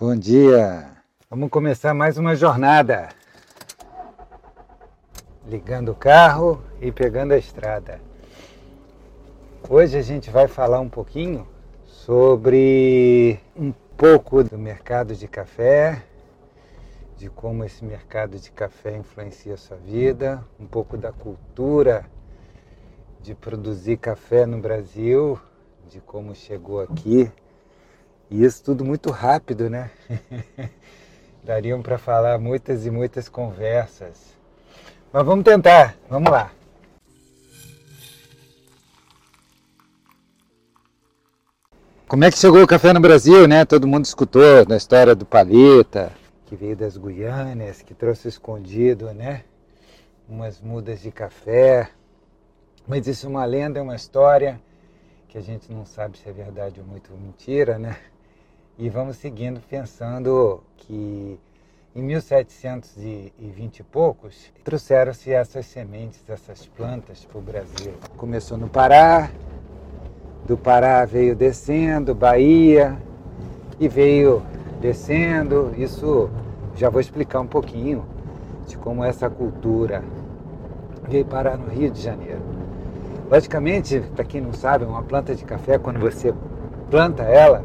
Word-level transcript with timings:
Bom 0.00 0.16
dia! 0.16 0.90
Vamos 1.28 1.50
começar 1.50 1.92
mais 1.92 2.16
uma 2.16 2.34
jornada. 2.34 3.10
Ligando 5.46 5.92
o 5.92 5.94
carro 5.94 6.64
e 6.80 6.90
pegando 6.90 7.32
a 7.32 7.38
estrada. 7.38 8.00
Hoje 9.68 9.98
a 9.98 10.00
gente 10.00 10.30
vai 10.30 10.48
falar 10.48 10.80
um 10.80 10.88
pouquinho 10.88 11.46
sobre 11.84 13.38
um 13.54 13.70
pouco 13.94 14.42
do 14.42 14.56
mercado 14.56 15.14
de 15.14 15.28
café, 15.28 16.02
de 17.18 17.28
como 17.28 17.62
esse 17.62 17.84
mercado 17.84 18.38
de 18.38 18.50
café 18.50 18.96
influencia 18.96 19.52
a 19.54 19.58
sua 19.58 19.76
vida, 19.76 20.42
um 20.58 20.66
pouco 20.66 20.96
da 20.96 21.12
cultura 21.12 22.06
de 23.20 23.34
produzir 23.34 23.98
café 23.98 24.46
no 24.46 24.58
Brasil, 24.58 25.38
de 25.86 26.00
como 26.00 26.34
chegou 26.34 26.80
aqui 26.80 27.30
e 28.30 28.44
isso 28.44 28.62
tudo 28.64 28.84
muito 28.84 29.10
rápido, 29.10 29.68
né? 29.68 29.90
Dariam 31.44 31.82
para 31.82 31.98
falar 31.98 32.38
muitas 32.38 32.86
e 32.86 32.90
muitas 32.90 33.28
conversas. 33.28 34.34
Mas 35.12 35.24
vamos 35.24 35.44
tentar, 35.44 35.96
vamos 36.08 36.30
lá. 36.30 36.50
Como 42.06 42.24
é 42.24 42.30
que 42.30 42.38
chegou 42.38 42.62
o 42.62 42.66
café 42.66 42.92
no 42.92 43.00
Brasil, 43.00 43.48
né? 43.48 43.64
Todo 43.64 43.88
mundo 43.88 44.04
escutou 44.04 44.66
da 44.66 44.76
história 44.76 45.14
do 45.14 45.24
Palita, 45.24 46.12
que 46.52 46.56
veio 46.56 46.76
das 46.76 46.98
Guianas, 46.98 47.80
que 47.80 47.94
trouxe 47.94 48.28
escondido, 48.28 49.14
né? 49.14 49.42
Umas 50.28 50.60
mudas 50.60 51.00
de 51.00 51.10
café. 51.10 51.88
Mas 52.86 53.06
isso 53.06 53.24
é 53.24 53.28
uma 53.30 53.46
lenda, 53.46 53.78
é 53.78 53.82
uma 53.82 53.96
história 53.96 54.60
que 55.28 55.38
a 55.38 55.40
gente 55.40 55.72
não 55.72 55.86
sabe 55.86 56.18
se 56.18 56.28
é 56.28 56.32
verdade 56.32 56.78
ou 56.78 56.86
muito 56.86 57.10
mentira, 57.14 57.78
né? 57.78 57.96
E 58.78 58.88
vamos 58.88 59.16
seguindo 59.16 59.60
pensando 59.68 60.62
que 60.76 61.38
em 61.94 62.02
1720 62.02 63.78
e 63.78 63.82
poucos 63.82 64.50
trouxeram-se 64.64 65.30
essas 65.30 65.66
sementes, 65.66 66.22
essas 66.28 66.66
plantas 66.66 67.24
para 67.24 67.38
o 67.38 67.42
Brasil. 67.42 67.92
Começou 68.16 68.56
no 68.56 68.68
Pará, 68.68 69.30
do 70.46 70.56
Pará 70.56 71.04
veio 71.04 71.36
descendo, 71.36 72.14
Bahia, 72.14 72.96
e 73.78 73.88
veio 73.88 74.42
descendo. 74.80 75.74
Isso 75.76 76.30
já 76.74 76.88
vou 76.88 77.00
explicar 77.00 77.40
um 77.40 77.46
pouquinho 77.46 78.06
de 78.66 78.76
como 78.78 79.04
essa 79.04 79.28
cultura 79.28 80.02
veio 81.08 81.26
parar 81.26 81.58
no 81.58 81.68
Rio 81.68 81.90
de 81.90 82.00
Janeiro. 82.00 82.40
Logicamente, 83.30 84.00
para 84.14 84.24
quem 84.24 84.40
não 84.40 84.52
sabe, 84.52 84.84
uma 84.84 85.02
planta 85.02 85.34
de 85.34 85.44
café, 85.44 85.78
quando 85.78 85.98
você 85.98 86.34
planta 86.90 87.22
ela, 87.22 87.64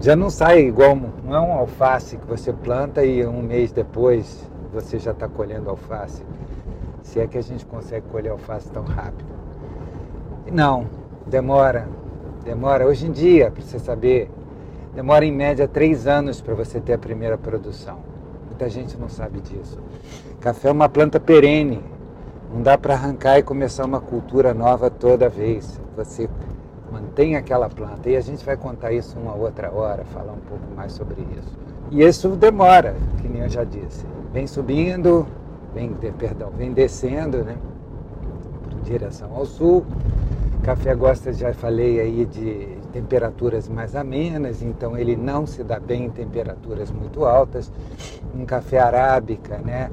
já 0.00 0.14
não 0.14 0.30
sai 0.30 0.60
igual, 0.60 0.96
não 1.24 1.34
é 1.34 1.40
um 1.40 1.52
alface 1.52 2.16
que 2.16 2.26
você 2.26 2.52
planta 2.52 3.04
e 3.04 3.26
um 3.26 3.42
mês 3.42 3.72
depois 3.72 4.48
você 4.72 4.98
já 4.98 5.10
está 5.10 5.28
colhendo 5.28 5.68
alface. 5.68 6.22
Se 7.02 7.18
é 7.18 7.26
que 7.26 7.36
a 7.36 7.42
gente 7.42 7.66
consegue 7.66 8.06
colher 8.08 8.30
alface 8.30 8.70
tão 8.70 8.84
rápido. 8.84 9.28
Não, 10.52 10.86
demora, 11.26 11.88
demora. 12.44 12.86
Hoje 12.86 13.06
em 13.06 13.10
dia, 13.10 13.50
para 13.50 13.62
você 13.62 13.78
saber, 13.78 14.30
demora 14.94 15.24
em 15.24 15.32
média 15.32 15.66
três 15.66 16.06
anos 16.06 16.40
para 16.40 16.54
você 16.54 16.80
ter 16.80 16.92
a 16.92 16.98
primeira 16.98 17.36
produção. 17.36 17.98
Muita 18.46 18.68
gente 18.68 18.96
não 18.96 19.08
sabe 19.08 19.40
disso. 19.40 19.78
Café 20.40 20.68
é 20.68 20.72
uma 20.72 20.88
planta 20.88 21.18
perene, 21.18 21.82
não 22.52 22.62
dá 22.62 22.78
para 22.78 22.94
arrancar 22.94 23.38
e 23.38 23.42
começar 23.42 23.84
uma 23.84 24.00
cultura 24.00 24.54
nova 24.54 24.88
toda 24.88 25.28
vez. 25.28 25.80
Você 25.96 26.28
mantém 26.90 27.36
aquela 27.36 27.68
planta. 27.68 28.08
E 28.08 28.16
a 28.16 28.20
gente 28.20 28.44
vai 28.44 28.56
contar 28.56 28.92
isso 28.92 29.18
uma 29.18 29.34
outra 29.34 29.72
hora, 29.72 30.04
falar 30.04 30.32
um 30.32 30.40
pouco 30.48 30.64
mais 30.74 30.92
sobre 30.92 31.22
isso. 31.38 31.56
E 31.90 32.02
isso 32.02 32.30
demora, 32.30 32.94
que 33.20 33.28
nem 33.28 33.42
eu 33.42 33.48
já 33.48 33.64
disse. 33.64 34.04
Vem 34.32 34.46
subindo, 34.46 35.26
vem, 35.74 35.92
perdão, 36.18 36.50
vem 36.50 36.72
descendo, 36.72 37.38
né? 37.38 37.56
Em 38.76 38.82
direção 38.82 39.34
ao 39.34 39.46
sul. 39.46 39.84
Café 40.62 40.94
gosta, 40.94 41.32
já 41.32 41.52
falei 41.54 42.00
aí, 42.00 42.26
de 42.26 42.76
temperaturas 42.92 43.68
mais 43.68 43.94
amenas, 43.94 44.62
então 44.62 44.96
ele 44.96 45.16
não 45.16 45.46
se 45.46 45.62
dá 45.62 45.78
bem 45.78 46.06
em 46.06 46.10
temperaturas 46.10 46.90
muito 46.90 47.24
altas. 47.24 47.70
Um 48.34 48.44
café 48.44 48.78
arábica, 48.78 49.58
né? 49.58 49.90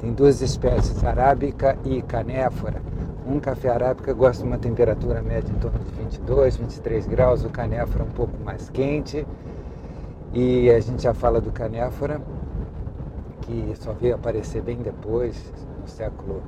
Tem 0.00 0.12
duas 0.12 0.40
espécies, 0.40 1.02
arábica 1.04 1.76
e 1.84 2.00
canéfora 2.02 2.93
um 3.26 3.40
café 3.40 3.70
arábica 3.70 4.12
gosta 4.12 4.42
de 4.42 4.48
uma 4.48 4.58
temperatura 4.58 5.22
média 5.22 5.50
em 5.50 5.58
torno 5.58 5.78
de 5.78 5.92
22, 5.92 6.56
23 6.56 7.06
graus, 7.06 7.44
o 7.44 7.48
canéfora 7.48 8.04
um 8.04 8.10
pouco 8.10 8.32
mais 8.44 8.68
quente. 8.68 9.26
E 10.32 10.70
a 10.70 10.80
gente 10.80 11.02
já 11.02 11.14
fala 11.14 11.40
do 11.40 11.50
canéfora, 11.52 12.20
que 13.42 13.72
só 13.76 13.92
veio 13.92 14.16
aparecer 14.16 14.62
bem 14.62 14.78
depois, 14.78 15.52
no 15.80 15.86
século, 15.88 16.42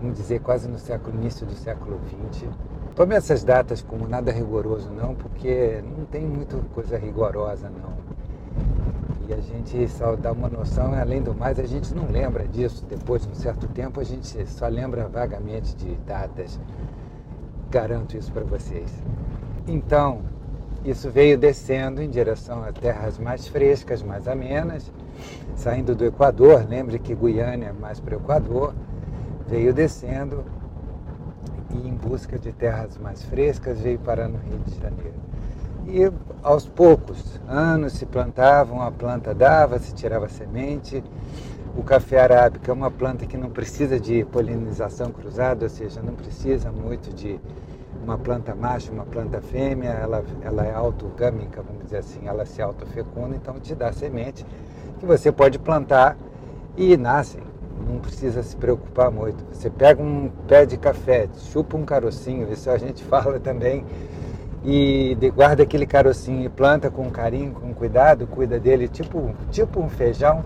vamos 0.00 0.16
dizer, 0.16 0.40
quase 0.40 0.68
no 0.68 0.78
século 0.78 1.14
início 1.16 1.46
do 1.46 1.52
século 1.52 2.00
20. 2.32 2.48
Tome 2.96 3.14
essas 3.14 3.44
datas 3.44 3.82
como 3.82 4.08
nada 4.08 4.32
rigoroso 4.32 4.90
não, 4.90 5.14
porque 5.14 5.82
não 5.96 6.04
tem 6.06 6.26
muita 6.26 6.56
coisa 6.74 6.98
rigorosa 6.98 7.70
não. 7.70 8.07
E 9.28 9.34
a 9.34 9.40
gente 9.40 9.86
só 9.88 10.16
dá 10.16 10.32
uma 10.32 10.48
noção, 10.48 10.94
além 10.94 11.20
do 11.20 11.34
mais, 11.34 11.58
a 11.58 11.66
gente 11.66 11.94
não 11.94 12.06
lembra 12.06 12.48
disso. 12.48 12.86
Depois 12.88 13.26
de 13.26 13.28
um 13.28 13.34
certo 13.34 13.68
tempo, 13.68 14.00
a 14.00 14.04
gente 14.04 14.46
só 14.46 14.66
lembra 14.68 15.06
vagamente 15.06 15.76
de 15.76 15.94
datas. 16.06 16.58
Garanto 17.70 18.16
isso 18.16 18.32
para 18.32 18.44
vocês. 18.44 18.90
Então, 19.66 20.22
isso 20.82 21.10
veio 21.10 21.36
descendo 21.36 22.00
em 22.00 22.08
direção 22.08 22.62
a 22.64 22.72
terras 22.72 23.18
mais 23.18 23.46
frescas, 23.46 24.02
mais 24.02 24.26
amenas, 24.26 24.90
saindo 25.54 25.94
do 25.94 26.06
Equador. 26.06 26.66
Lembre 26.66 26.98
que 26.98 27.14
Guiana 27.14 27.66
é 27.66 27.72
mais 27.72 28.00
para 28.00 28.16
o 28.16 28.20
Equador. 28.20 28.74
Veio 29.46 29.74
descendo 29.74 30.42
e 31.70 31.86
em 31.86 31.92
busca 31.92 32.38
de 32.38 32.50
terras 32.50 32.96
mais 32.96 33.22
frescas 33.24 33.78
veio 33.78 33.98
parar 33.98 34.26
no 34.26 34.38
Rio 34.38 34.58
de 34.60 34.80
Janeiro. 34.80 35.27
E 35.90 36.12
aos 36.42 36.66
poucos, 36.66 37.40
anos 37.48 37.94
se 37.94 38.04
plantavam, 38.04 38.82
a 38.82 38.90
planta 38.90 39.34
dava, 39.34 39.78
se 39.78 39.94
tirava 39.94 40.28
semente. 40.28 41.02
O 41.74 41.82
café 41.82 42.20
arábica 42.20 42.70
é 42.70 42.74
uma 42.74 42.90
planta 42.90 43.24
que 43.24 43.38
não 43.38 43.48
precisa 43.48 43.98
de 43.98 44.22
polinização 44.26 45.10
cruzada, 45.10 45.64
ou 45.64 45.68
seja, 45.70 46.02
não 46.02 46.12
precisa 46.12 46.70
muito 46.70 47.14
de 47.14 47.40
uma 48.04 48.18
planta 48.18 48.54
macho, 48.54 48.92
uma 48.92 49.06
planta 49.06 49.40
fêmea, 49.40 49.88
ela, 49.88 50.22
ela 50.42 50.66
é 50.66 50.74
autogâmica, 50.74 51.62
vamos 51.62 51.84
dizer 51.84 51.98
assim, 51.98 52.20
ela 52.26 52.44
se 52.44 52.60
autofecunda, 52.60 53.34
então 53.34 53.58
te 53.58 53.74
dá 53.74 53.90
semente 53.90 54.44
que 54.98 55.06
você 55.06 55.32
pode 55.32 55.58
plantar 55.58 56.18
e 56.76 56.98
nascem. 56.98 57.42
Não 57.88 57.98
precisa 57.98 58.42
se 58.42 58.54
preocupar 58.54 59.10
muito. 59.10 59.42
Você 59.54 59.70
pega 59.70 60.02
um 60.02 60.30
pé 60.46 60.66
de 60.66 60.76
café, 60.76 61.28
chupa 61.50 61.78
um 61.78 61.86
carocinho, 61.86 62.52
isso 62.52 62.68
a 62.68 62.76
gente 62.76 63.02
fala 63.08 63.40
também 63.40 63.86
e 64.64 65.16
guarda 65.34 65.62
aquele 65.62 65.86
carocinho 65.86 66.44
e 66.44 66.48
planta 66.48 66.90
com 66.90 67.10
carinho, 67.10 67.52
com 67.52 67.72
cuidado, 67.72 68.26
cuida 68.26 68.58
dele, 68.58 68.88
tipo, 68.88 69.34
tipo 69.50 69.80
um 69.80 69.88
feijão, 69.88 70.44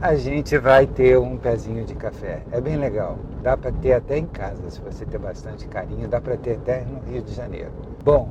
a 0.00 0.14
gente 0.16 0.58
vai 0.58 0.86
ter 0.86 1.18
um 1.18 1.36
pezinho 1.36 1.84
de 1.84 1.94
café. 1.94 2.42
É 2.50 2.60
bem 2.60 2.76
legal. 2.76 3.18
Dá 3.42 3.56
para 3.56 3.70
ter 3.70 3.92
até 3.92 4.18
em 4.18 4.26
casa, 4.26 4.68
se 4.68 4.80
você 4.80 5.04
ter 5.04 5.18
bastante 5.18 5.66
carinho, 5.68 6.08
dá 6.08 6.20
para 6.20 6.36
ter 6.36 6.54
até 6.56 6.84
no 6.84 7.00
Rio 7.00 7.22
de 7.22 7.32
Janeiro. 7.32 7.70
Bom, 8.04 8.30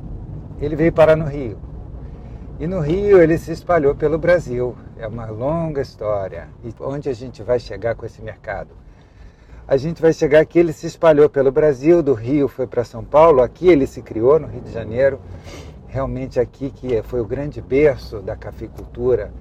ele 0.60 0.76
veio 0.76 0.92
parar 0.92 1.16
no 1.16 1.24
Rio. 1.24 1.58
E 2.60 2.66
no 2.66 2.80
Rio 2.80 3.20
ele 3.22 3.38
se 3.38 3.52
espalhou 3.52 3.94
pelo 3.94 4.18
Brasil. 4.18 4.76
É 4.98 5.06
uma 5.06 5.26
longa 5.26 5.80
história. 5.80 6.48
E 6.62 6.74
onde 6.80 7.08
a 7.08 7.14
gente 7.14 7.42
vai 7.42 7.58
chegar 7.58 7.94
com 7.94 8.04
esse 8.06 8.22
mercado? 8.22 8.70
A 9.66 9.76
gente 9.76 10.02
vai 10.02 10.12
chegar 10.12 10.40
aqui, 10.40 10.58
ele 10.58 10.72
se 10.72 10.86
espalhou 10.86 11.28
pelo 11.28 11.52
Brasil, 11.52 12.02
do 12.02 12.14
Rio 12.14 12.48
foi 12.48 12.66
para 12.66 12.84
São 12.84 13.04
Paulo, 13.04 13.42
aqui 13.42 13.68
ele 13.68 13.86
se 13.86 14.02
criou 14.02 14.38
no 14.38 14.46
Rio 14.46 14.60
de 14.60 14.72
Janeiro, 14.72 15.20
realmente 15.86 16.40
aqui 16.40 16.70
que 16.70 17.02
foi 17.02 17.20
o 17.20 17.24
grande 17.24 17.60
berço 17.60 18.20
da 18.20 18.34
cafeicultura 18.36 19.32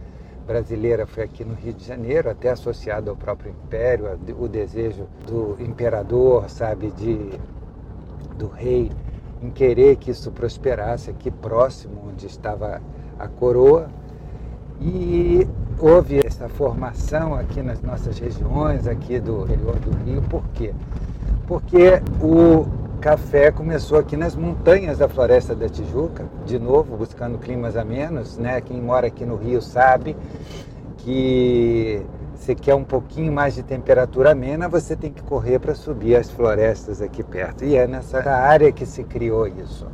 brasileira 0.45 1.05
foi 1.05 1.23
aqui 1.23 1.45
no 1.45 1.53
Rio 1.53 1.73
de 1.73 1.85
Janeiro, 1.85 2.29
até 2.29 2.49
associado 2.49 3.09
ao 3.09 3.15
próprio 3.15 3.51
império, 3.51 4.19
o 4.37 4.47
desejo 4.47 5.07
do 5.25 5.55
imperador, 5.59 6.49
sabe, 6.49 6.91
de 6.91 7.39
do 8.37 8.47
rei 8.47 8.91
em 9.41 9.49
querer 9.49 9.95
que 9.95 10.11
isso 10.11 10.31
prosperasse 10.31 11.09
aqui 11.09 11.31
próximo 11.31 12.09
onde 12.09 12.27
estava 12.27 12.81
a 13.17 13.27
coroa. 13.27 13.87
E 14.79 15.47
houve 15.81 16.21
essa 16.23 16.47
formação 16.47 17.33
aqui 17.33 17.63
nas 17.63 17.81
nossas 17.81 18.19
regiões, 18.19 18.85
aqui 18.87 19.19
do 19.19 19.43
interior 19.43 19.75
do 19.77 19.91
Rio. 20.05 20.21
Por 20.21 20.43
quê? 20.53 20.73
Porque 21.47 22.01
o 22.21 22.67
café 23.01 23.51
começou 23.51 23.97
aqui 23.97 24.15
nas 24.15 24.35
montanhas 24.35 24.99
da 24.99 25.09
Floresta 25.09 25.55
da 25.55 25.67
Tijuca, 25.67 26.25
de 26.45 26.59
novo 26.59 26.95
buscando 26.95 27.39
climas 27.39 27.75
amenos, 27.75 28.37
né? 28.37 28.61
Quem 28.61 28.79
mora 28.79 29.07
aqui 29.07 29.25
no 29.25 29.35
Rio 29.35 29.59
sabe 29.59 30.15
que 30.97 32.05
você 32.35 32.53
quer 32.53 32.75
um 32.75 32.83
pouquinho 32.83 33.33
mais 33.33 33.55
de 33.55 33.63
temperatura 33.63 34.31
amena, 34.31 34.69
você 34.69 34.95
tem 34.95 35.11
que 35.11 35.23
correr 35.23 35.57
para 35.57 35.73
subir 35.73 36.15
as 36.15 36.29
florestas 36.29 37.01
aqui 37.01 37.23
perto. 37.23 37.65
E 37.65 37.75
é 37.75 37.87
nessa 37.87 38.19
área 38.29 38.71
que 38.71 38.85
se 38.85 39.03
criou 39.03 39.47
isso. 39.47 39.87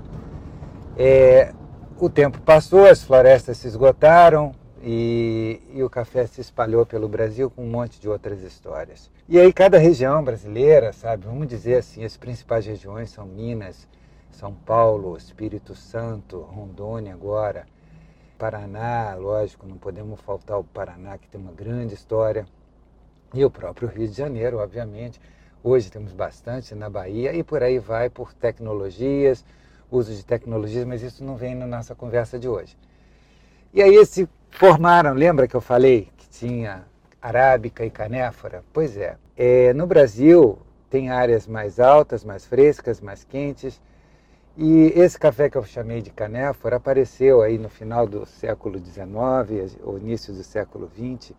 É, 0.98 1.54
o 1.98 2.10
tempo 2.10 2.42
passou, 2.42 2.86
as 2.86 3.04
florestas 3.04 3.58
se 3.58 3.68
esgotaram, 3.68 4.54
E, 4.84 5.60
e, 5.74 5.84
o 5.84 5.90
café 5.90 6.28
se 6.28 6.40
espalhou 6.40 6.86
pelo 6.86 7.08
Brasil 7.08 7.50
com 7.50 7.64
um 7.64 7.70
monte 7.70 8.00
de 8.00 8.08
outras 8.08 8.42
histórias. 8.42 9.10
E 9.28 9.40
aí 9.40 9.52
cada 9.52 9.78
região 9.78 10.24
brasileira, 10.24 10.94
sabe, 10.94 11.26
vamos 11.26 11.48
dizer 11.48 11.78
assim, 11.78 12.04
as 12.04 12.16
principais 12.16 12.66
regiões 12.66 13.10
são 13.10 13.26
Minas, 13.26 13.88
São 14.32 14.54
Paulo, 14.54 15.18
Espírito 15.18 15.74
Santo, 15.74 16.42
Rondônia 16.42 17.14
agora, 17.14 17.66
Paraná, 18.38 19.16
lógico, 19.16 19.66
não 19.66 19.78
podemos 19.78 20.22
faltar 20.22 20.60
o 20.60 20.64
Paraná 20.64 21.18
que 21.18 21.28
tem 21.28 21.42
uma 21.42 21.52
grande 21.52 21.96
história, 21.96 22.46
e 23.34 23.44
o 23.44 23.50
próprio 23.50 23.88
Rio 23.88 24.08
de 24.08 24.14
Janeiro, 24.14 24.58
obviamente. 24.58 25.20
Hoje 25.64 25.92
temos 25.92 26.14
bastante 26.14 26.74
na 26.76 26.90
Bahia 26.90 27.34
e 27.34 27.44
por 27.44 27.62
aí 27.62 27.80
vai 27.80 28.10
por 28.10 28.34
tecnologias, 28.34 29.44
uso 29.92 30.14
de 30.14 30.24
tecnologias, 30.24 30.86
mas 30.86 31.02
isso 31.02 31.24
não 31.24 31.36
vem 31.36 31.56
na 31.56 31.68
nossa 31.68 31.94
conversa 31.94 32.40
de 32.40 32.48
hoje. 32.48 32.78
E 33.74 33.82
aí 33.82 34.06
se 34.06 34.30
formaram, 34.52 35.14
lembra 35.14 35.48
que 35.48 35.56
eu 35.56 35.62
falei 35.62 36.10
que 36.18 36.30
tinha 36.30 36.86
arábica 37.22 37.86
e 37.86 37.90
canéfora? 37.90 38.64
Pois 38.74 38.98
é, 38.98 39.18
é 39.36 39.74
no 39.74 39.86
Brasil 39.86 40.60
tem 40.90 41.10
áreas 41.10 41.48
mais 41.48 41.80
altas, 41.80 42.24
mais 42.24 42.46
frescas, 42.46 43.02
mais 43.02 43.24
quentes, 43.24 43.82
e 44.56 44.92
esse 44.96 45.20
café 45.20 45.50
que 45.50 45.58
eu 45.58 45.64
chamei 45.64 46.02
de 46.02 46.10
canéfora 46.10 46.78
apareceu 46.78 47.42
aí 47.42 47.58
no 47.58 47.70
final 47.70 48.08
do 48.08 48.26
século 48.26 48.80
XIX, 48.80 49.78
ou 49.84 50.00
início 50.00 50.34
do 50.34 50.44
século 50.44 50.90
XX, 50.90 51.34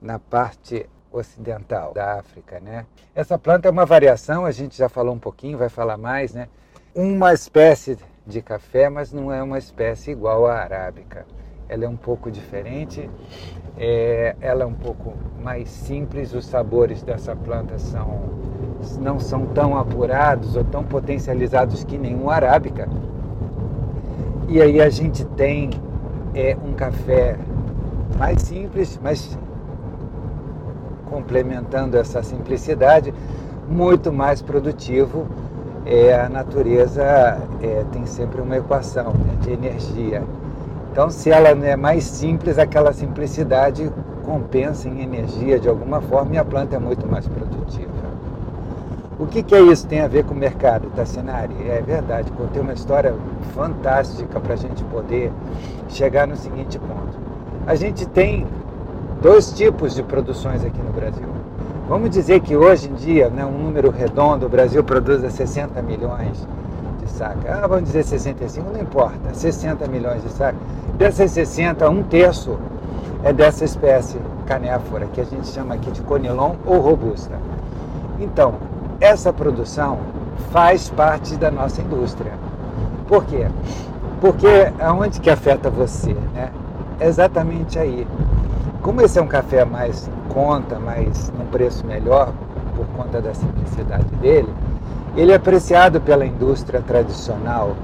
na 0.00 0.18
parte 0.18 0.88
ocidental 1.12 1.92
da 1.92 2.18
África, 2.18 2.60
né? 2.60 2.86
Essa 3.14 3.38
planta 3.38 3.68
é 3.68 3.70
uma 3.70 3.84
variação, 3.84 4.46
a 4.46 4.50
gente 4.50 4.76
já 4.76 4.88
falou 4.88 5.14
um 5.14 5.18
pouquinho, 5.18 5.58
vai 5.58 5.68
falar 5.68 5.96
mais, 5.96 6.32
né? 6.32 6.48
Uma 6.94 7.34
espécie 7.34 7.98
de 8.26 8.40
café, 8.40 8.88
mas 8.88 9.12
não 9.12 9.32
é 9.32 9.42
uma 9.42 9.58
espécie 9.58 10.12
igual 10.12 10.46
à 10.46 10.54
arábica. 10.54 11.26
Ela 11.74 11.86
é 11.86 11.88
um 11.88 11.96
pouco 11.96 12.30
diferente, 12.30 13.10
é, 13.76 14.36
ela 14.40 14.62
é 14.62 14.66
um 14.66 14.74
pouco 14.74 15.14
mais 15.42 15.68
simples, 15.68 16.32
os 16.32 16.46
sabores 16.46 17.02
dessa 17.02 17.34
planta 17.34 17.80
são 17.80 18.20
não 19.00 19.18
são 19.18 19.44
tão 19.46 19.76
apurados 19.76 20.54
ou 20.54 20.62
tão 20.62 20.84
potencializados 20.84 21.82
que 21.82 21.98
nenhum 21.98 22.30
arábica. 22.30 22.88
E 24.48 24.62
aí 24.62 24.80
a 24.80 24.88
gente 24.88 25.24
tem 25.24 25.70
é, 26.32 26.56
um 26.64 26.74
café 26.74 27.36
mais 28.16 28.42
simples, 28.42 28.96
mas 29.02 29.36
complementando 31.10 31.96
essa 31.96 32.22
simplicidade, 32.22 33.12
muito 33.68 34.12
mais 34.12 34.40
produtivo. 34.40 35.26
É, 35.84 36.14
a 36.14 36.28
natureza 36.28 37.02
é, 37.60 37.84
tem 37.90 38.06
sempre 38.06 38.40
uma 38.40 38.56
equação 38.56 39.12
né, 39.12 39.36
de 39.40 39.50
energia. 39.50 40.22
Então, 40.94 41.10
se 41.10 41.28
ela 41.28 41.48
é 41.48 41.74
mais 41.74 42.04
simples, 42.04 42.56
aquela 42.56 42.92
simplicidade 42.92 43.90
compensa 44.24 44.88
em 44.88 45.02
energia 45.02 45.58
de 45.58 45.68
alguma 45.68 46.00
forma 46.00 46.36
e 46.36 46.38
a 46.38 46.44
planta 46.44 46.76
é 46.76 46.78
muito 46.78 47.04
mais 47.04 47.26
produtiva. 47.26 47.90
O 49.18 49.26
que, 49.26 49.42
que 49.42 49.56
é 49.56 49.60
isso? 49.60 49.88
Tem 49.88 50.02
a 50.02 50.06
ver 50.06 50.22
com 50.22 50.34
o 50.34 50.36
mercado, 50.36 50.88
Tassinari? 50.94 51.52
É 51.68 51.82
verdade, 51.84 52.30
contei 52.30 52.62
uma 52.62 52.72
história 52.72 53.12
fantástica 53.56 54.38
para 54.38 54.54
a 54.54 54.56
gente 54.56 54.84
poder 54.84 55.32
chegar 55.88 56.28
no 56.28 56.36
seguinte 56.36 56.78
ponto. 56.78 57.18
A 57.66 57.74
gente 57.74 58.06
tem 58.06 58.46
dois 59.20 59.50
tipos 59.52 59.96
de 59.96 60.02
produções 60.04 60.64
aqui 60.64 60.78
no 60.78 60.92
Brasil. 60.92 61.26
Vamos 61.88 62.08
dizer 62.10 62.38
que 62.38 62.54
hoje 62.54 62.88
em 62.88 62.94
dia, 62.94 63.28
né, 63.30 63.44
um 63.44 63.58
número 63.58 63.90
redondo, 63.90 64.46
o 64.46 64.48
Brasil 64.48 64.84
produz 64.84 65.20
60 65.32 65.82
milhões 65.82 66.46
de 67.14 67.18
sacas. 67.18 67.44
Ah, 67.46 67.66
vamos 67.66 67.84
dizer 67.84 68.04
65, 68.04 68.70
não 68.72 68.80
importa, 68.80 69.32
60 69.32 69.86
milhões 69.86 70.22
de 70.22 70.30
sacas. 70.30 70.60
Dessas 70.96 71.30
60, 71.30 71.88
um 71.88 72.02
terço 72.02 72.58
é 73.22 73.32
dessa 73.32 73.64
espécie 73.64 74.18
canéfora, 74.46 75.06
que 75.06 75.20
a 75.20 75.24
gente 75.24 75.46
chama 75.46 75.74
aqui 75.74 75.90
de 75.90 76.02
conilon 76.02 76.56
ou 76.66 76.80
robusta. 76.80 77.38
Então, 78.20 78.54
essa 79.00 79.32
produção 79.32 79.98
faz 80.50 80.90
parte 80.90 81.36
da 81.36 81.50
nossa 81.50 81.80
indústria. 81.80 82.32
Por 83.08 83.24
quê? 83.24 83.46
Porque 84.20 84.72
aonde 84.80 85.20
que 85.20 85.30
afeta 85.30 85.70
você? 85.70 86.14
Né? 86.34 86.50
exatamente 87.00 87.78
aí. 87.78 88.06
Como 88.82 89.00
esse 89.00 89.18
é 89.18 89.22
um 89.22 89.26
café 89.26 89.64
mais 89.64 90.10
conta, 90.28 90.78
mais 90.78 91.32
num 91.38 91.46
preço 91.46 91.86
melhor, 91.86 92.32
por 92.76 92.86
conta 92.96 93.20
da 93.20 93.32
simplicidade 93.34 94.06
dele, 94.16 94.48
ele 95.16 95.32
é 95.32 95.36
apreciado 95.36 96.00
pela 96.00 96.26
indústria 96.26 96.80
tradicional 96.80 97.76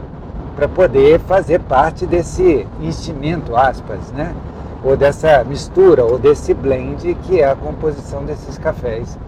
para 0.57 0.69
poder 0.69 1.21
fazer 1.21 1.61
parte 1.61 2.07
desse 2.07 2.67
enchimento, 2.81 3.57
aspas, 3.57 4.11
né? 4.13 4.35
ou 4.83 4.97
dessa 4.97 5.45
mistura, 5.45 6.05
ou 6.05 6.19
desse 6.19 6.55
blend 6.55 7.15
que 7.23 7.41
é 7.41 7.51
a 7.51 7.55
composição 7.55 8.25
desses 8.25 8.59
cafés 8.59 9.19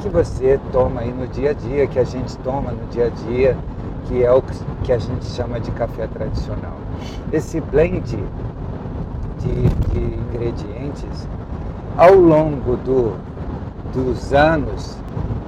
que 0.00 0.08
você 0.08 0.60
toma 0.70 1.00
aí 1.00 1.12
no 1.12 1.26
dia 1.26 1.50
a 1.50 1.52
dia, 1.52 1.86
que 1.86 1.98
a 1.98 2.04
gente 2.04 2.36
toma 2.38 2.70
no 2.70 2.86
dia 2.88 3.06
a 3.06 3.08
dia, 3.28 3.56
que 4.06 4.22
é 4.22 4.32
o 4.32 4.42
que 4.84 4.92
a 4.92 4.98
gente 4.98 5.24
chama 5.26 5.58
de 5.58 5.70
café 5.72 6.06
tradicional. 6.06 6.76
Esse 7.32 7.60
blend 7.60 8.02
de, 8.06 8.22
de 9.38 9.98
ingredientes, 9.98 11.26
ao 11.96 12.14
longo 12.14 12.76
do, 12.76 13.16
dos 13.92 14.32
anos, 14.32 14.96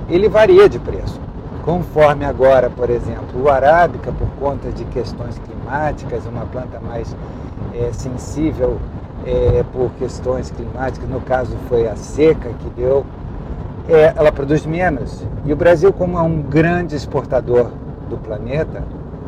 ele 0.09 0.29
varia 0.29 0.69
de 0.69 0.81
preço. 0.81 1.21
Conforme 1.65 2.25
agora, 2.25 2.71
por 2.71 2.89
exemplo, 2.89 3.43
o 3.43 3.49
arábica, 3.49 4.11
por 4.13 4.29
conta 4.39 4.71
de 4.71 4.85
questões 4.87 5.39
climáticas, 5.39 6.25
uma 6.27 6.47
planta 6.47 6.81
mais 6.81 7.15
é, 7.75 7.93
sensível 7.93 8.79
é, 9.27 9.63
por 9.73 9.91
questões 9.99 10.51
climáticas, 10.51 11.09
no 11.09 11.21
caso 11.21 11.55
foi 11.69 11.87
a 11.87 11.97
seca 11.97 12.49
que 12.49 12.71
deu, 12.71 13.05
é, 13.89 14.15
ela 14.17 14.33
produz 14.33 14.65
menos. 14.65 15.23
E 15.45 15.53
o 15.53 15.57
Brasil, 15.57 15.93
como 15.93 16.19
é 16.19 16.23
um 16.23 16.41
grande 16.41 16.97
exportador 16.97 17.71
do 18.09 18.17
planeta, 18.17 18.83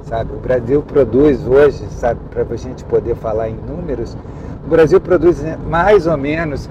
sabe? 0.05 0.33
O 0.33 0.39
Brasil 0.39 0.83
produz 0.83 1.47
hoje, 1.47 1.85
sabe, 1.91 2.21
para 2.31 2.43
a 2.43 2.57
gente 2.57 2.83
poder 2.85 3.15
falar 3.15 3.51
em 3.51 3.57
números, 3.57 4.17
o 4.65 4.69
Brasil 4.69 5.01
produz 5.01 5.43
mais 5.69 6.07
ou 6.07 6.17
menos 6.17 6.69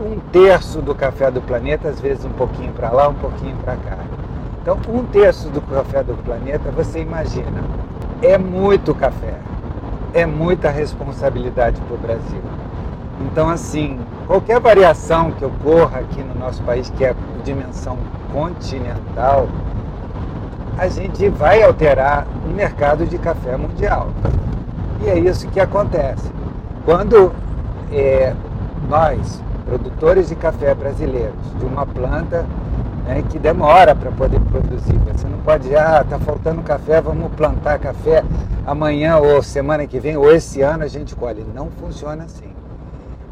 um 0.00 0.18
terço 0.32 0.80
do 0.80 0.94
café 0.94 1.30
do 1.30 1.40
planeta, 1.40 1.88
às 1.88 2.00
vezes 2.00 2.24
um 2.24 2.32
pouquinho 2.32 2.72
para 2.72 2.90
lá, 2.90 3.08
um 3.08 3.14
pouquinho 3.14 3.56
para 3.58 3.76
cá. 3.76 4.13
Então, 4.64 4.78
um 4.88 5.04
terço 5.04 5.50
do 5.50 5.60
café 5.60 6.02
do 6.02 6.14
planeta, 6.24 6.70
você 6.70 7.02
imagina, 7.02 7.62
é 8.22 8.38
muito 8.38 8.94
café, 8.94 9.34
é 10.14 10.24
muita 10.24 10.70
responsabilidade 10.70 11.78
para 11.82 11.94
o 11.94 11.98
Brasil. 11.98 12.40
Então, 13.20 13.50
assim, 13.50 14.00
qualquer 14.26 14.58
variação 14.58 15.32
que 15.32 15.44
ocorra 15.44 15.98
aqui 15.98 16.22
no 16.22 16.34
nosso 16.34 16.62
país, 16.62 16.88
que 16.96 17.04
é 17.04 17.14
dimensão 17.44 17.98
continental, 18.32 19.48
a 20.78 20.88
gente 20.88 21.28
vai 21.28 21.62
alterar 21.62 22.26
o 22.46 22.48
mercado 22.48 23.04
de 23.04 23.18
café 23.18 23.58
mundial. 23.58 24.08
E 25.02 25.10
é 25.10 25.18
isso 25.18 25.46
que 25.48 25.60
acontece. 25.60 26.32
Quando 26.86 27.32
é, 27.92 28.32
nós, 28.88 29.42
produtores 29.66 30.30
de 30.30 30.34
café 30.34 30.74
brasileiros, 30.74 31.34
de 31.58 31.66
uma 31.66 31.84
planta 31.84 32.46
né, 33.06 33.22
que 33.30 33.38
demora 33.38 33.94
para 33.94 34.10
poder 34.10 34.40
produzir, 34.40 34.98
você 34.98 35.26
não 35.28 35.38
pode, 35.38 35.74
ah, 35.76 36.00
está 36.02 36.18
faltando 36.18 36.62
café, 36.62 37.00
vamos 37.00 37.32
plantar 37.32 37.78
café 37.78 38.24
amanhã 38.66 39.18
ou 39.18 39.42
semana 39.42 39.86
que 39.86 40.00
vem 40.00 40.16
ou 40.16 40.32
esse 40.32 40.62
ano 40.62 40.84
a 40.84 40.88
gente 40.88 41.14
colhe. 41.14 41.44
Não 41.54 41.70
funciona 41.70 42.24
assim. 42.24 42.52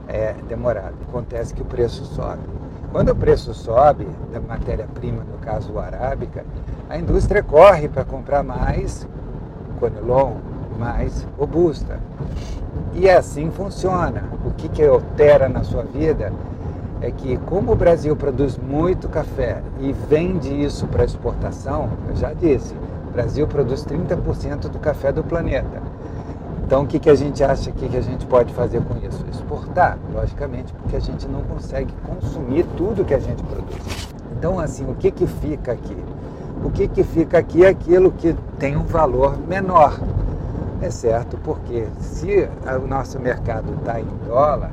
É 0.09 0.35
demorado. 0.49 0.95
Acontece 1.09 1.55
que 1.55 1.63
o 1.63 1.65
preço 1.65 2.05
sobe. 2.05 2.43
Quando 2.91 3.11
o 3.11 3.17
preço 3.17 3.55
sobe 3.55 4.07
da 4.31 4.41
matéria-prima, 4.41 5.25
no 5.25 5.39
caso 5.39 5.79
arábica, 5.79 6.45
a 6.91 6.99
indústria 6.99 7.43
corre 7.43 7.89
para 7.89 8.05
comprar 8.05 8.43
mais 8.43 9.09
conilon, 9.81 10.35
mais 10.79 11.27
robusta. 11.39 11.99
E 12.93 13.09
assim 13.09 13.51
funciona. 13.51 14.25
O 14.45 14.51
que, 14.51 14.69
que 14.69 14.85
altera 14.85 15.49
na 15.49 15.65
sua 15.65 15.83
vida 15.85 16.31
é 17.03 17.11
que, 17.11 17.37
como 17.39 17.73
o 17.73 17.77
Brasil 17.77 18.15
produz 18.15 18.57
muito 18.57 19.09
café 19.09 19.61
e 19.81 19.93
vende 19.93 20.49
isso 20.49 20.87
para 20.87 21.05
exportação, 21.05 21.91
eu 22.09 22.17
já 22.17 22.33
disse, 22.33 22.75
o 23.09 23.11
Brasil 23.11 23.47
produz 23.47 23.85
30% 23.85 24.69
do 24.69 24.79
café 24.79 25.11
do 25.13 25.25
planeta. 25.25 25.83
Então, 26.65 26.85
o 26.85 26.87
que, 26.87 26.99
que 26.99 27.11
a 27.11 27.15
gente 27.15 27.43
acha 27.43 27.73
que, 27.73 27.89
que 27.89 27.97
a 27.97 28.01
gente 28.01 28.25
pode 28.25 28.55
fazer 28.55 28.81
com 28.83 28.97
isso? 29.05 29.27
Exportar, 29.31 29.99
logicamente, 30.15 30.73
porque 30.73 30.97
a 30.97 31.01
gente 31.01 31.27
não 31.27 31.43
consegue 31.43 31.93
consumir 32.07 32.65
tudo 32.77 33.05
que 33.05 33.13
a 33.13 33.19
gente 33.19 33.43
produz. 33.43 34.09
Então, 34.39 34.59
assim, 34.59 34.89
o 34.89 34.95
que, 34.95 35.11
que 35.11 35.27
fica 35.27 35.73
aqui? 35.73 35.97
O 36.65 36.71
que, 36.71 36.87
que 36.87 37.03
fica 37.03 37.39
aqui 37.39 37.65
é 37.65 37.69
aquilo 37.69 38.13
que 38.13 38.35
tem 38.59 38.77
um 38.77 38.85
valor 38.85 39.37
menor 39.37 39.99
é 40.81 40.91
certo, 40.91 41.37
porque 41.45 41.87
se 42.01 42.49
o 42.83 42.87
nosso 42.89 43.19
mercado 43.21 43.73
está 43.79 44.01
em 44.01 44.07
dólar, 44.27 44.73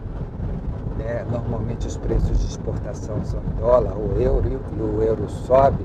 né, 1.00 1.26
normalmente 1.32 1.88
os 1.88 1.98
preços 1.98 2.38
de 2.40 2.46
exportação 2.46 3.24
são 3.26 3.40
em 3.40 3.60
dólar 3.60 3.96
ou 3.98 4.22
euro 4.22 4.48
e 4.48 4.82
o 4.82 5.02
euro 5.02 5.28
sobe, 5.28 5.84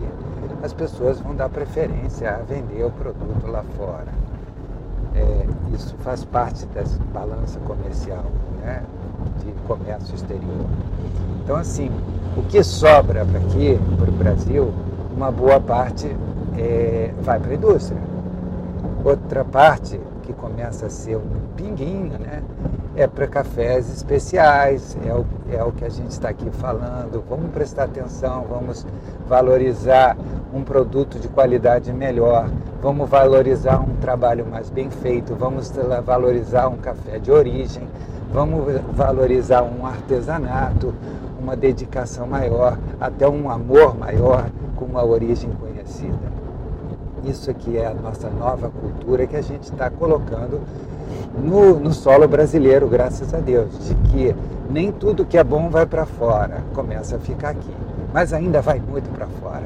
as 0.63 0.75
pessoas 0.75 1.19
vão 1.21 1.35
dar 1.35 1.49
preferência 1.49 2.31
a 2.31 2.39
vender 2.39 2.85
o 2.85 2.91
produto 2.91 3.47
lá 3.47 3.65
fora. 3.77 4.13
É, 5.15 5.47
isso 5.73 5.95
faz 6.01 6.25
parte 6.25 6.67
dessa 6.67 6.99
balança 7.13 7.59
comercial. 7.61 8.25
Né? 8.61 8.83
comércio 9.67 10.15
exterior. 10.15 10.67
Então, 11.43 11.57
assim, 11.57 11.91
o 12.37 12.43
que 12.43 12.63
sobra 12.63 13.25
para 13.25 13.39
aqui, 13.39 13.79
para 13.99 14.11
o 14.11 14.13
Brasil, 14.13 14.73
uma 15.15 15.31
boa 15.31 15.61
parte 15.61 16.15
é, 16.57 17.13
vai 17.23 17.39
para 17.39 17.51
a 17.51 17.55
indústria. 17.55 18.01
Outra 19.05 19.45
parte, 19.45 20.01
que 20.23 20.33
começa 20.33 20.87
a 20.87 20.91
ser 20.91 21.17
um 21.17 21.29
pinguinho, 21.57 22.19
né? 22.19 22.43
É 22.97 23.07
para 23.07 23.27
cafés 23.27 23.91
especiais, 23.91 24.97
é 25.05 25.13
o, 25.13 25.25
é 25.51 25.63
o 25.63 25.73
que 25.73 25.85
a 25.85 25.89
gente 25.89 26.11
está 26.11 26.29
aqui 26.29 26.49
falando. 26.51 27.23
Vamos 27.29 27.51
prestar 27.51 27.85
atenção, 27.85 28.47
vamos 28.49 28.87
valorizar 29.29 30.17
um 30.53 30.63
produto 30.63 31.19
de 31.19 31.29
qualidade 31.29 31.93
melhor, 31.93 32.49
vamos 32.81 33.09
valorizar 33.09 33.81
um 33.81 33.97
trabalho 33.97 34.47
mais 34.47 34.71
bem 34.71 34.91
feito, 34.91 35.35
vamos 35.35 35.73
valorizar 36.05 36.69
um 36.69 36.77
café 36.77 37.19
de 37.19 37.33
origem, 37.33 37.89
vamos 38.33 38.81
valorizar 38.93 39.63
um 39.63 39.85
artesanato, 39.85 40.95
uma 41.41 41.57
dedicação 41.57 42.27
maior, 42.27 42.79
até 43.01 43.29
um 43.29 43.51
amor 43.51 43.99
maior 43.99 44.49
com 44.77 44.85
uma 44.85 45.05
origem 45.05 45.51
conhecida. 45.51 46.33
Isso 47.25 47.51
aqui 47.51 47.77
é 47.79 47.87
a 47.87 47.95
nossa 47.95 48.29
nova 48.29 48.71
cultura 48.71 49.27
que 49.27 49.37
a 49.37 49.43
gente 49.43 49.65
está 49.65 49.91
colocando 49.91 50.61
no, 51.37 51.79
no 51.79 51.93
solo 51.93 52.27
brasileiro, 52.29 52.89
graças 52.89 53.35
a 53.35 53.39
Deus, 53.39 53.79
de 53.87 53.95
que 54.11 54.35
nem 54.71 54.93
tudo 54.93 55.25
que 55.25 55.39
é 55.39 55.45
bom 55.45 55.69
vai 55.69 55.87
para 55.87 56.07
fora, 56.07 56.63
começa 56.75 57.17
a 57.17 57.19
ficar 57.19 57.51
aqui, 57.51 57.75
mas 58.13 58.33
ainda 58.33 58.61
vai 58.61 58.81
muito 58.81 59.11
para 59.11 59.27
fora. 59.27 59.65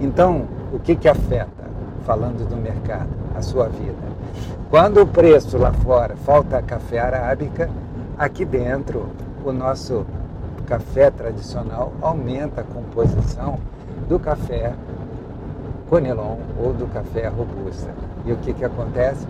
Então, 0.00 0.46
o 0.72 0.78
que, 0.78 0.96
que 0.96 1.08
afeta, 1.08 1.64
falando 2.06 2.48
do 2.48 2.56
mercado, 2.56 3.10
a 3.36 3.42
sua 3.42 3.68
vida? 3.68 4.10
Quando 4.70 5.02
o 5.02 5.06
preço 5.06 5.58
lá 5.58 5.72
fora 5.72 6.16
falta 6.16 6.62
café 6.62 7.00
arábica, 7.00 7.68
aqui 8.16 8.44
dentro 8.44 9.08
o 9.44 9.52
nosso 9.52 10.06
café 10.66 11.10
tradicional 11.10 11.92
aumenta 12.00 12.60
a 12.60 12.64
composição 12.64 13.58
do 14.08 14.18
café 14.18 14.72
conilon 15.88 16.36
ou 16.62 16.72
do 16.72 16.86
café 16.86 17.26
robusta. 17.26 17.90
E 18.24 18.32
o 18.32 18.36
que, 18.36 18.54
que 18.54 18.64
acontece? 18.64 19.26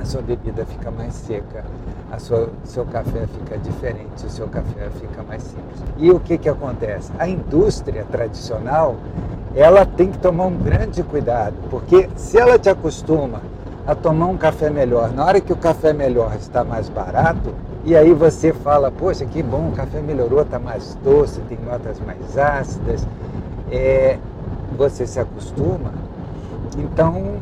A 0.00 0.04
sua 0.04 0.22
bebida 0.22 0.64
fica 0.64 0.90
mais 0.90 1.14
seca, 1.14 1.64
a 2.10 2.18
sua, 2.18 2.50
seu 2.64 2.84
café 2.84 3.26
fica 3.26 3.58
diferente, 3.58 4.26
o 4.26 4.30
seu 4.30 4.46
café 4.48 4.88
fica 5.00 5.22
mais 5.22 5.42
simples. 5.42 5.80
E 5.96 6.10
o 6.10 6.20
que, 6.20 6.38
que 6.38 6.48
acontece? 6.48 7.10
A 7.18 7.28
indústria 7.28 8.04
tradicional, 8.10 8.96
ela 9.54 9.84
tem 9.86 10.10
que 10.10 10.18
tomar 10.18 10.46
um 10.46 10.56
grande 10.56 11.02
cuidado, 11.02 11.54
porque 11.70 12.08
se 12.16 12.38
ela 12.38 12.58
te 12.58 12.68
acostuma 12.68 13.40
a 13.86 13.94
tomar 13.94 14.26
um 14.26 14.36
café 14.36 14.68
melhor, 14.68 15.12
na 15.12 15.24
hora 15.24 15.40
que 15.40 15.52
o 15.52 15.56
café 15.56 15.92
melhor 15.92 16.34
está 16.36 16.64
mais 16.64 16.88
barato, 16.88 17.54
e 17.84 17.94
aí 17.96 18.12
você 18.12 18.52
fala, 18.52 18.90
poxa, 18.90 19.24
que 19.24 19.42
bom, 19.42 19.68
o 19.68 19.72
café 19.72 20.00
melhorou, 20.00 20.42
está 20.42 20.58
mais 20.58 20.98
doce, 21.04 21.40
tem 21.48 21.58
notas 21.64 22.00
mais 22.00 22.36
ácidas, 22.36 23.06
é, 23.70 24.18
você 24.76 25.06
se 25.06 25.20
acostuma, 25.20 25.92
então 26.76 27.36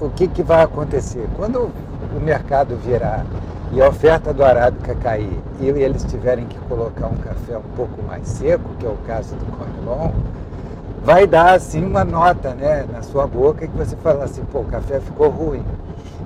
o 0.00 0.10
que, 0.10 0.28
que 0.28 0.42
vai 0.42 0.62
acontecer? 0.62 1.26
Quando 1.36 1.70
o 2.16 2.20
mercado 2.20 2.76
virar 2.76 3.24
e 3.72 3.82
a 3.82 3.88
oferta 3.88 4.32
do 4.32 4.44
Arábica 4.44 4.94
cair 4.94 5.38
e 5.60 5.66
eles 5.66 6.04
tiverem 6.04 6.46
que 6.46 6.58
colocar 6.60 7.06
um 7.06 7.16
café 7.16 7.58
um 7.58 7.76
pouco 7.76 8.02
mais 8.02 8.26
seco, 8.26 8.70
que 8.78 8.86
é 8.86 8.88
o 8.88 8.96
caso 9.06 9.34
do 9.34 9.44
Conilon, 9.56 10.10
vai 11.04 11.26
dar 11.26 11.54
assim 11.54 11.84
uma 11.84 12.04
nota 12.04 12.54
né, 12.54 12.86
na 12.90 13.02
sua 13.02 13.26
boca 13.26 13.66
que 13.66 13.76
você 13.76 13.96
fala 13.96 14.24
assim, 14.24 14.42
pô, 14.52 14.60
o 14.60 14.64
café 14.64 15.00
ficou 15.00 15.28
ruim. 15.28 15.64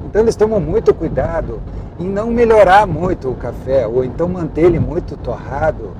Então 0.04 0.22
eles 0.22 0.36
tomam 0.36 0.60
muito 0.60 0.92
cuidado 0.92 1.60
em 1.98 2.08
não 2.08 2.30
melhorar 2.30 2.86
muito 2.86 3.30
o 3.30 3.34
café, 3.34 3.86
ou 3.86 4.04
então 4.04 4.28
manter 4.28 4.64
ele 4.64 4.78
muito 4.78 5.16
torrado, 5.16 5.90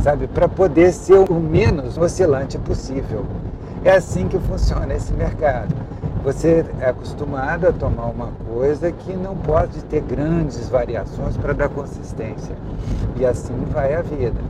sabe, 0.00 0.26
para 0.26 0.48
poder 0.48 0.92
ser 0.92 1.18
o 1.30 1.34
menos 1.34 1.98
oscilante 1.98 2.58
possível. 2.58 3.24
É 3.84 3.96
assim 3.96 4.28
que 4.28 4.38
funciona 4.38 4.94
esse 4.94 5.12
mercado 5.12 5.74
você 6.22 6.64
é 6.80 6.88
acostumado 6.88 7.66
a 7.66 7.72
tomar 7.72 8.06
uma 8.06 8.28
coisa 8.48 8.92
que 8.92 9.12
não 9.12 9.36
pode 9.36 9.82
ter 9.84 10.00
grandes 10.00 10.68
variações 10.68 11.36
para 11.36 11.52
dar 11.52 11.68
consistência. 11.68 12.54
E 13.16 13.26
assim 13.26 13.54
vai 13.72 13.94
a 13.94 14.02
vida. 14.02 14.40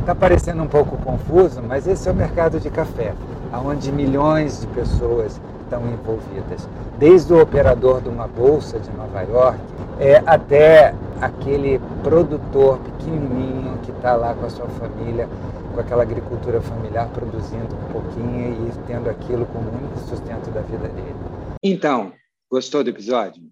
Está 0.00 0.14
parecendo 0.14 0.62
um 0.62 0.68
pouco 0.68 0.96
confuso, 0.98 1.60
mas 1.66 1.88
esse 1.88 2.08
é 2.08 2.12
o 2.12 2.14
mercado 2.14 2.60
de 2.60 2.70
café, 2.70 3.12
onde 3.64 3.90
milhões 3.90 4.60
de 4.60 4.66
pessoas 4.68 5.40
estão 5.64 5.82
envolvidas. 5.86 6.68
Desde 6.98 7.32
o 7.32 7.42
operador 7.42 8.00
de 8.00 8.08
uma 8.08 8.28
bolsa 8.28 8.78
de 8.78 8.90
Nova 8.90 9.22
York 9.22 9.58
é, 9.98 10.22
até 10.26 10.94
aquele 11.20 11.80
produtor 12.02 12.78
pequenininho 12.78 13.78
que 13.82 13.90
está 13.90 14.14
lá 14.14 14.34
com 14.34 14.46
a 14.46 14.50
sua 14.50 14.66
família 14.66 15.28
com 15.74 15.80
aquela 15.80 16.04
agricultura 16.04 16.62
familiar 16.62 17.12
produzindo 17.12 17.74
um 17.74 17.92
pouquinho 17.92 18.68
e 18.68 18.86
tendo 18.86 19.10
aquilo 19.10 19.44
como 19.46 19.68
único 19.68 19.98
sustento 20.08 20.48
da 20.52 20.62
vida 20.62 20.88
dele. 20.88 21.18
Então, 21.62 22.14
gostou 22.48 22.84
do 22.84 22.90
episódio? 22.90 23.42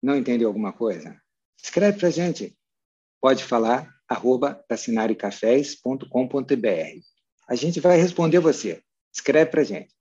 Não 0.00 0.16
entendeu 0.16 0.46
alguma 0.48 0.72
coisa? 0.72 1.20
Escreve 1.60 1.98
para 1.98 2.10
gente. 2.10 2.56
Pode 3.20 3.42
falar 3.42 3.92
arroba 4.08 4.54
tassinaricafés.com.br. 4.68 6.06
A 7.48 7.56
gente 7.56 7.80
vai 7.80 7.96
responder 7.96 8.38
você. 8.38 8.80
Escreve 9.12 9.50
para 9.50 9.64
gente. 9.64 9.92